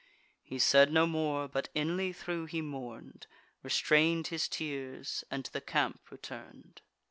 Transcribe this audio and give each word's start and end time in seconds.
He 0.41 0.57
said 0.57 0.91
no 0.91 1.05
more, 1.05 1.47
but, 1.47 1.69
inly 1.75 2.11
thro' 2.11 2.47
he 2.47 2.59
mourn'd, 2.59 3.27
Restrained 3.61 4.25
his 4.29 4.47
tears, 4.47 5.23
and 5.29 5.45
to 5.45 5.53
the 5.53 5.61
camp 5.61 5.99
return'd. 6.09 6.81